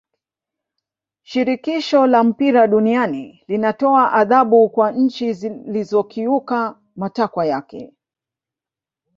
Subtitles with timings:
[1.23, 7.93] shirikisho la mpira duniani linatoa adhabu kwa nchi zilizokiuka matakwa yake